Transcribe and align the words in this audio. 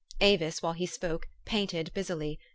Avis, 0.19 0.63
while 0.63 0.73
he 0.73 0.87
spoke, 0.87 1.27
painted 1.45 1.93
busily. 1.93 2.39